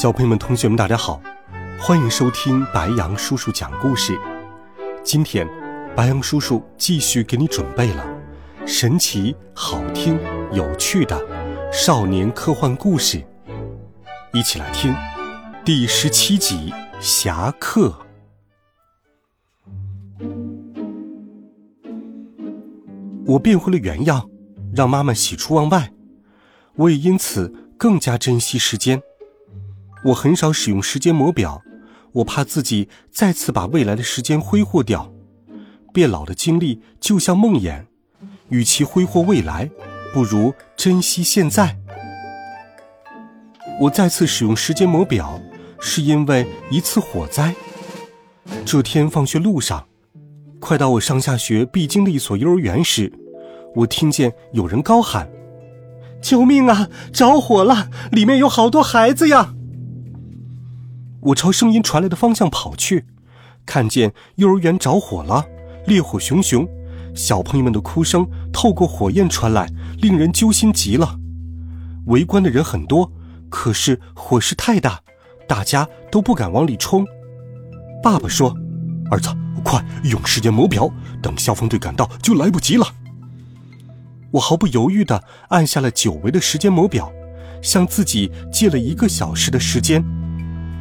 [0.00, 1.20] 小朋友们、同学们，大家好，
[1.76, 4.16] 欢迎收听白羊叔叔讲故事。
[5.02, 5.44] 今天，
[5.96, 8.06] 白羊叔叔继续给你准备了
[8.64, 10.16] 神奇、好听、
[10.52, 11.20] 有趣的
[11.72, 13.20] 少年科幻故事，
[14.32, 14.94] 一起来听
[15.64, 17.98] 第十七集《侠客》。
[23.26, 24.30] 我变回了原样，
[24.72, 25.90] 让妈妈喜出望外，
[26.76, 29.02] 我也因此更加珍惜时间。
[30.04, 31.62] 我很少使用时间魔表，
[32.12, 35.12] 我怕自己再次把未来的时间挥霍掉。
[35.92, 37.84] 变老的经历就像梦魇，
[38.50, 39.70] 与其挥霍未来，
[40.12, 41.76] 不如珍惜现在。
[43.80, 45.40] 我再次使用时间魔表，
[45.80, 47.54] 是因为一次火灾。
[48.64, 49.86] 这天放学路上，
[50.60, 53.12] 快到我上下学必经的一所幼儿园时，
[53.74, 55.28] 我听见有人高喊
[56.22, 56.88] ：“救命啊！
[57.12, 59.54] 着火了，里面有好多孩子呀！”
[61.28, 63.04] 我朝声音传来的方向跑去，
[63.66, 65.44] 看见幼儿园着火了，
[65.86, 66.66] 烈火熊熊，
[67.14, 69.68] 小朋友们的哭声透过火焰传来，
[70.00, 71.18] 令人揪心极了。
[72.06, 73.12] 围观的人很多，
[73.50, 75.00] 可是火势太大，
[75.46, 77.06] 大家都不敢往里冲。
[78.02, 78.56] 爸爸说
[79.10, 79.28] ：“儿子，
[79.62, 80.90] 快用时间魔表，
[81.22, 82.86] 等消防队赶到就来不及了。”
[84.32, 87.12] 我毫不犹豫地按下了久违的时间魔表，
[87.60, 90.02] 向自己借了一个小时的时间。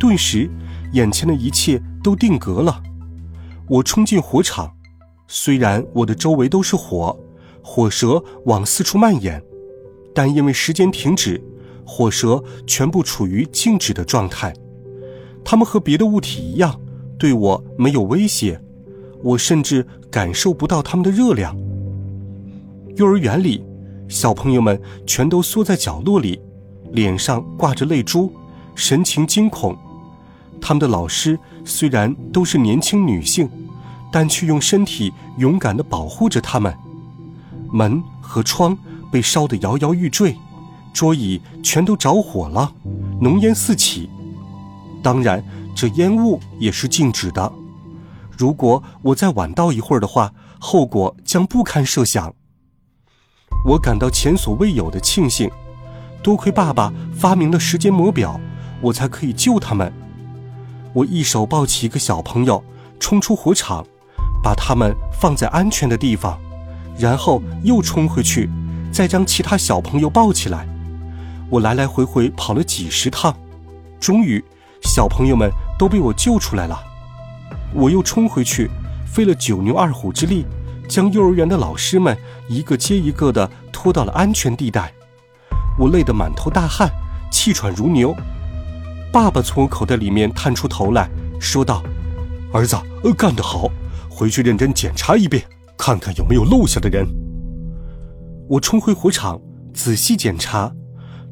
[0.00, 0.50] 顿时，
[0.94, 2.82] 眼前的一切都定格了。
[3.68, 4.72] 我冲进火场，
[5.28, 7.14] 虽然我的周围都是火，
[7.62, 9.40] 火舌往四处蔓延，
[10.14, 11.38] 但因为时间停止，
[11.84, 14.54] 火舌全部处于静止的状态。
[15.44, 16.80] 它们和别的物体一样，
[17.18, 18.58] 对我没有威胁，
[19.22, 21.54] 我甚至感受不到它们的热量。
[22.96, 23.62] 幼儿园里，
[24.08, 26.40] 小朋友们全都缩在角落里，
[26.90, 28.32] 脸上挂着泪珠，
[28.74, 29.76] 神情惊恐。
[30.60, 33.48] 他们的老师虽然都是年轻女性，
[34.12, 36.76] 但却用身体勇敢地保护着他们。
[37.72, 38.76] 门和窗
[39.10, 40.36] 被烧得摇摇欲坠，
[40.92, 42.72] 桌椅全都着火了，
[43.20, 44.08] 浓烟四起。
[45.02, 45.42] 当然，
[45.74, 47.52] 这烟雾也是静止的。
[48.36, 52.34] 如果我再晚到一会儿的话，后果将不堪设想。
[53.66, 55.50] 我感到前所未有的庆幸，
[56.22, 58.40] 多亏爸爸发明了时间魔表，
[58.80, 59.92] 我才可以救他们。
[60.92, 62.62] 我一手抱起一个小朋友，
[62.98, 63.84] 冲出火场，
[64.42, 66.38] 把他们放在安全的地方，
[66.98, 68.50] 然后又冲回去，
[68.92, 70.66] 再将其他小朋友抱起来。
[71.48, 73.34] 我来来回回跑了几十趟，
[74.00, 74.44] 终于，
[74.82, 76.80] 小朋友们都被我救出来了。
[77.72, 78.68] 我又冲回去，
[79.06, 80.44] 费了九牛二虎之力，
[80.88, 82.16] 将幼儿园的老师们
[82.48, 84.92] 一个接一个地拖到了安全地带。
[85.78, 86.90] 我累得满头大汗，
[87.30, 88.14] 气喘如牛。
[89.12, 91.10] 爸爸从口袋里面探出头来
[91.40, 91.82] 说道
[92.54, 92.76] ：“儿子，
[93.16, 93.68] 干得好！
[94.08, 95.42] 回去认真检查一遍，
[95.76, 97.04] 看看有没有漏下的人。”
[98.48, 99.40] 我冲回火场，
[99.74, 100.72] 仔细检查，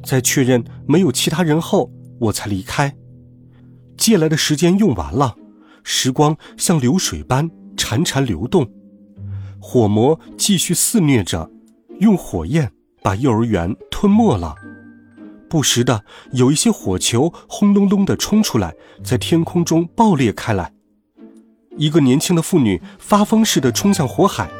[0.04, 2.92] 在确认没有其他人后，我才离开。
[3.96, 5.36] 借来的时间用完了，
[5.84, 8.68] 时光像流水般潺潺流动，
[9.60, 11.48] 火魔继续肆虐着，
[12.00, 12.72] 用火焰
[13.02, 14.54] 把幼儿园吞没了。
[15.48, 20.72] 不时的有一些火球轰隆隆的冲出来，在天空中爆裂开来。
[21.76, 24.50] 一个年轻的妇女发疯似的冲向火海，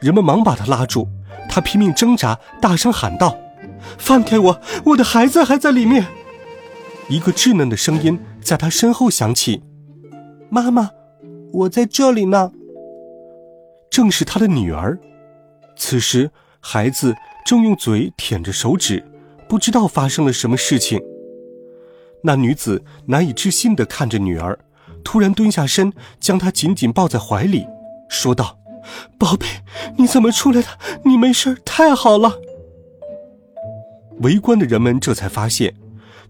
[0.00, 1.08] 人们忙把她拉住，
[1.48, 3.36] 她拼命挣扎，大声喊道
[3.98, 6.06] ：“放开我，我的孩子还在里面！”
[7.08, 9.62] 一个稚嫩的声音在她身后响起
[10.48, 10.90] ：“妈妈，
[11.52, 12.52] 我在这里呢。”
[13.90, 14.98] 正是她的女儿。
[15.76, 16.30] 此时，
[16.60, 19.02] 孩子正用嘴舔着手指。
[19.50, 21.02] 不知道发生了什么事情。
[22.22, 24.56] 那女子难以置信地看着女儿，
[25.02, 27.66] 突然蹲下身，将她紧紧抱在怀里，
[28.08, 28.60] 说道
[29.18, 29.46] ：“宝贝，
[29.98, 30.68] 你怎么出来的？
[31.04, 32.38] 你没事，太好了。”
[34.22, 35.74] 围观的人们这才发现，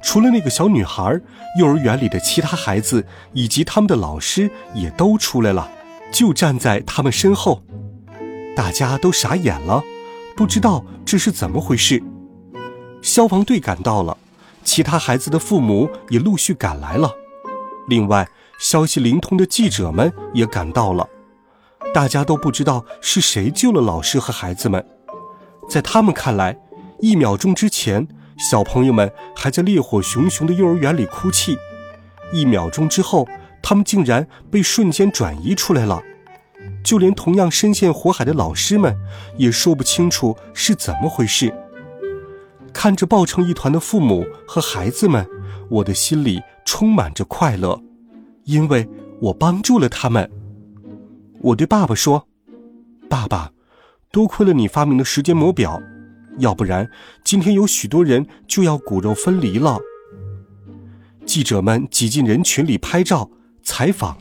[0.00, 1.20] 除了那个小女孩，
[1.58, 5.70] 幼儿园里的其他孩子以及他们的老师也都出来了，
[6.10, 7.62] 就站在他们身后。
[8.56, 9.82] 大家都傻眼了，
[10.34, 12.02] 不知道这是怎么回事。
[13.02, 14.16] 消防队赶到了，
[14.64, 17.10] 其他孩子的父母也陆续赶来了。
[17.88, 21.08] 另外，消息灵通的记者们也赶到了。
[21.94, 24.86] 大家都不知道是谁救了老师和孩子们。
[25.68, 26.56] 在他们看来，
[27.00, 28.06] 一秒钟之前，
[28.50, 31.54] 小朋友们还在烈火熊熊的幼儿园里哭泣；
[32.32, 33.26] 一秒钟之后，
[33.62, 36.02] 他们竟然被瞬间转移出来了。
[36.84, 38.94] 就连同样深陷火海的老师们，
[39.36, 41.52] 也说不清楚是怎么回事。
[42.72, 45.26] 看着抱成一团的父母和孩子们，
[45.68, 47.80] 我的心里充满着快乐，
[48.44, 48.88] 因为
[49.20, 50.30] 我帮助了他们。
[51.40, 52.26] 我对爸爸说
[53.08, 53.52] ：“爸爸，
[54.10, 55.80] 多亏了你发明的时间魔表，
[56.38, 56.90] 要不然
[57.24, 59.78] 今天有许多人就要骨肉分离了。”
[61.26, 63.30] 记者们挤进人群里拍照
[63.62, 64.16] 采访。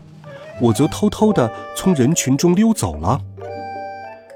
[0.62, 3.22] 我则偷偷地从人群中溜走了。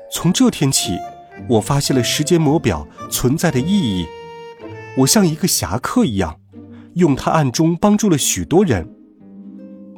[0.10, 0.98] 从这天起，
[1.50, 4.06] 我发现了时间魔表存在的意义。
[4.98, 6.40] 我像一个侠客一样，
[6.96, 8.90] 用它暗中帮助了许多人。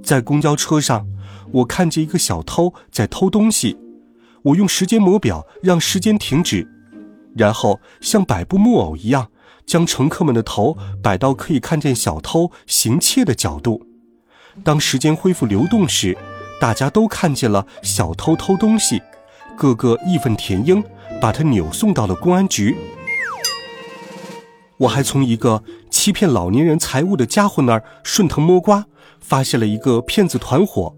[0.03, 1.07] 在公交车上，
[1.51, 3.77] 我看见一个小偷在偷东西，
[4.43, 6.67] 我用时间魔表让时间停止，
[7.35, 9.29] 然后像摆布木偶一样，
[9.65, 13.85] 将乘客们的头摆到可以看见小偷行窃的角度。
[14.63, 16.17] 当时间恢复流动时，
[16.61, 19.01] 大家都看见了小偷偷东西，
[19.57, 20.81] 个个义愤填膺，
[21.21, 22.75] 把他扭送到了公安局。
[24.77, 28.85] 我还从一个欺骗老年人财物的家伙那儿顺藤摸瓜，
[29.19, 30.95] 发现了一个骗子团伙。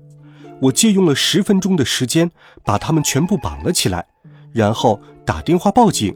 [0.62, 2.32] 我借用了十分钟的时间，
[2.64, 4.06] 把他们全部绑了起来，
[4.52, 6.16] 然后打电话报警。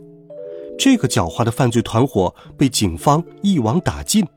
[0.78, 4.28] 这个狡猾的犯罪团伙被警方一网打尽。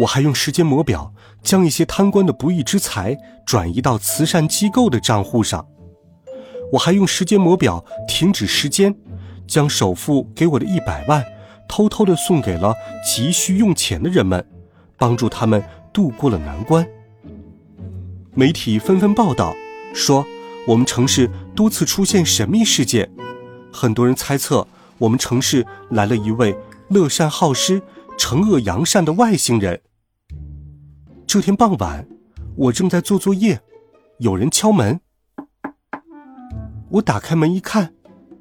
[0.00, 1.12] 我还用时间魔表。
[1.42, 3.16] 将一些贪官的不义之财
[3.46, 5.64] 转移到慈善机构的账户上，
[6.72, 8.94] 我还用时间魔表停止时间，
[9.46, 11.24] 将首付给我的一百万
[11.68, 12.74] 偷偷的送给了
[13.04, 14.44] 急需用钱的人们，
[14.96, 16.86] 帮助他们度过了难关。
[18.34, 19.54] 媒体纷纷报道
[19.94, 20.26] 说，
[20.66, 23.10] 我们城市多次出现神秘事件，
[23.72, 24.66] 很多人猜测
[24.98, 26.56] 我们城市来了一位
[26.88, 27.80] 乐善好施、
[28.18, 29.80] 惩恶扬善的外星人。
[31.26, 32.06] 这天傍晚，
[32.56, 33.60] 我正在做作业，
[34.18, 35.00] 有人敲门。
[36.96, 37.92] 我打开门一看，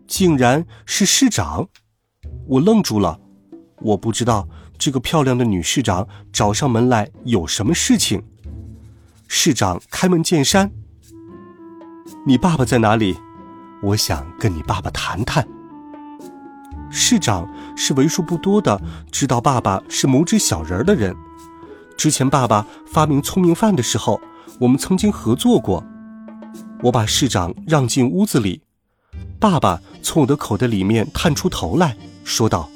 [0.08, 1.68] 竟然是市长。
[2.48, 3.20] 我愣住了，
[3.82, 4.48] 我不知道
[4.78, 8.24] 这个漂亮的女市长找上门来有什么事情。
[9.28, 10.72] 市长开门见山
[12.26, 13.18] ：“你爸爸在哪里？
[13.82, 15.46] 我想跟你爸爸谈谈。”
[16.90, 18.80] 市长是为数不多的
[19.12, 21.14] 知道爸爸是拇指小人的人。
[21.98, 24.22] 之前爸爸发明聪明饭的时候，
[24.62, 25.84] 我们曾经合作过。
[26.82, 28.62] 我把市长让进屋子里，
[29.40, 32.70] 爸爸从我的口袋里面探出头来说道：“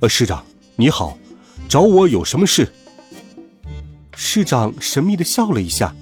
[0.00, 0.44] 呃，市长
[0.76, 1.16] 你好，
[1.68, 2.72] 找我有什么事？”
[4.14, 5.94] 市长神秘的笑了一下。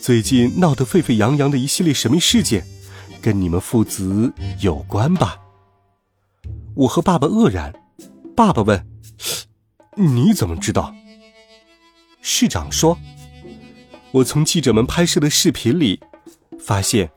[0.00, 2.66] 最近闹得沸沸扬扬的一系列神秘事件，
[3.22, 5.36] 跟你们父子有关吧？
[6.74, 7.72] 我和爸爸愕然。
[8.34, 8.84] 爸爸问。
[9.96, 10.92] 你怎么知道？
[12.20, 12.98] 市长说
[14.14, 15.98] ：“我从记者们拍摄的视频里
[16.60, 17.10] 发现，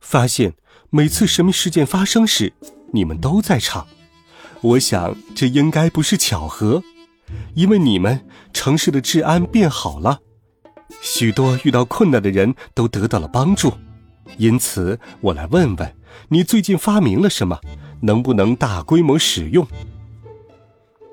[0.00, 0.52] 发现
[0.90, 2.52] 每次神秘事件发生时，
[2.92, 3.86] 你们都在场。
[4.60, 6.82] 我想这应该不是巧合，
[7.54, 10.20] 因为你们城市的治安变好了，
[11.00, 13.72] 许多遇到困难的人都得到了帮助。
[14.36, 15.94] 因此，我来问问
[16.28, 17.58] 你最近发明了什么，
[18.02, 19.66] 能不能大规模使用？”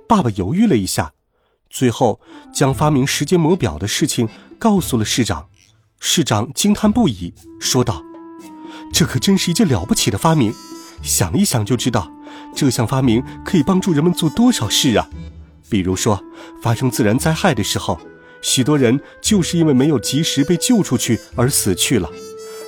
[0.05, 1.13] 爸爸犹豫了一下，
[1.69, 2.19] 最后
[2.53, 4.27] 将发明时间魔表的事情
[4.63, 5.47] 告诉了市长。
[5.99, 8.01] 市长惊叹不已，说道
[8.93, 10.53] ：“这可真是一件了不起的发明！
[11.01, 12.09] 想一想就知道，
[12.55, 15.09] 这项发明可以帮助人们做多少事啊！
[15.69, 16.23] 比如说，
[16.61, 17.99] 发生自然灾害的时候，
[18.41, 22.09] 许多人就是因为没有及时被救出去而死去了。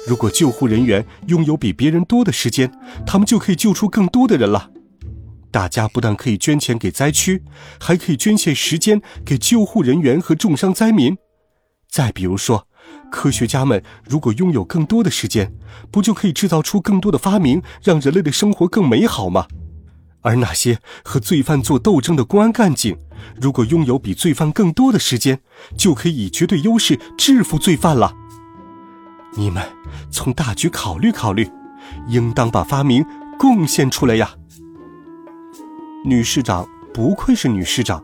[0.05, 2.69] 如果救护人员拥有比别人多的时间，
[3.07, 4.69] 他们就可以救出更多的人了。”
[5.49, 7.41] 大家不但可以捐钱给灾区，
[7.79, 11.15] 还可以捐献时间给救护人员和重伤灾民。
[11.89, 12.67] 再比如说，
[13.11, 15.53] 科学家们如果拥有更多的时间，
[15.91, 19.47] 不就可以制造出更多的发明，让人类的生活更美好吗？
[20.21, 22.97] 而那些和罪犯做斗争的公安干警，
[23.39, 25.39] 如果拥有比罪犯更多的时间，
[25.77, 28.13] 就可以以绝对优势制服罪犯了。
[29.37, 29.63] 你们
[30.11, 31.49] 从大局考虑考虑，
[32.07, 33.05] 应当把发明
[33.37, 34.31] 贡献出来呀。
[36.03, 38.03] 女市长不愧是女市长，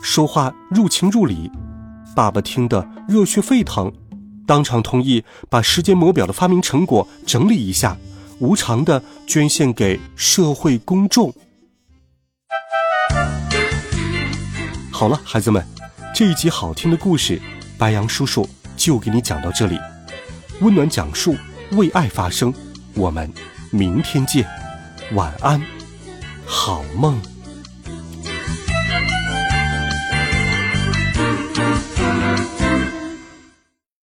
[0.00, 1.50] 说话入情入理。
[2.14, 3.92] 爸爸听得热血沸腾，
[4.46, 7.96] 当场同意把时间魔表的发明成果整理一下，
[8.40, 11.32] 无偿的捐献给社会公众。
[14.90, 15.64] 好了，孩子们，
[16.14, 17.40] 这一集好听的故事，
[17.78, 19.78] 白杨叔叔就给你讲到这里。
[20.60, 21.34] 温暖讲述，
[21.72, 22.52] 为爱发声，
[22.94, 23.32] 我们
[23.70, 24.46] 明天见，
[25.14, 25.62] 晚安，
[26.44, 27.18] 好梦。